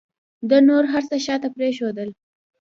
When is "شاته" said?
1.25-1.47